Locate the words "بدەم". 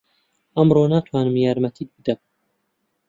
1.95-2.19